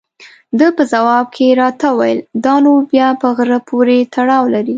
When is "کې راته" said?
1.35-1.87